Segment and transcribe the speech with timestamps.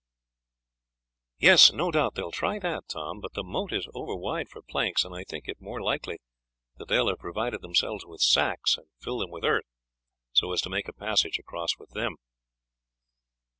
[1.37, 4.63] "Yes, no doubt they will try that, Tom; but the moat is over wide for
[4.63, 6.17] planks, and I think it more likely
[6.77, 9.67] that they will have provided themselves with sacks, and filled them with earth,
[10.33, 12.15] so as to make a passage across with them."